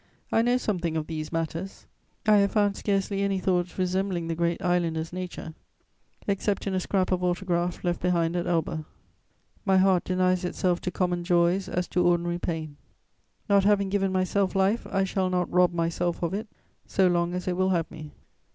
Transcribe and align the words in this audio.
I 0.31 0.41
know 0.41 0.57
something 0.57 0.97
of 0.97 1.05
these 1.05 1.31
matters; 1.31 1.85
I 2.25 2.37
have 2.37 2.53
found 2.53 2.75
scarcely 2.75 3.21
any 3.21 3.37
thoughts 3.37 3.77
resembling 3.77 4.29
the 4.29 4.33
great 4.35 4.59
islander's 4.59 5.13
nature, 5.13 5.53
except 6.25 6.65
in 6.65 6.73
a 6.73 6.79
scrap 6.79 7.11
of 7.11 7.23
autograph 7.23 7.83
left 7.83 8.01
behind 8.01 8.35
at 8.35 8.47
Elba: 8.47 8.87
"My 9.63 9.77
heart 9.77 10.03
denies 10.03 10.43
itself 10.43 10.81
to 10.81 10.89
common 10.91 11.23
joys 11.23 11.69
as 11.69 11.87
to 11.89 12.03
ordinary 12.03 12.39
pain." 12.39 12.77
"Not 13.47 13.63
having 13.63 13.89
given 13.89 14.11
myself 14.11 14.55
life, 14.55 14.87
I 14.89 15.03
shall 15.03 15.29
not 15.29 15.51
rob 15.53 15.71
myself 15.71 16.23
of 16.23 16.33
it, 16.33 16.47
so 16.87 17.07
long 17.07 17.35
as 17.35 17.47
it 17.47 17.55
will 17.55 17.69
have 17.69 17.85
me." 17.91 18.11